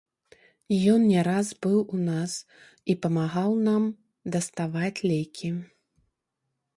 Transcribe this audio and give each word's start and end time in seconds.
Ён 0.91 1.01
не 1.09 1.21
раз 1.27 1.47
быў 1.65 1.75
у 1.97 1.99
нас 2.07 2.31
і 2.93 2.95
памагаў 3.03 3.51
нам 3.67 3.83
даставаць 4.37 4.99
лекі. 5.11 5.49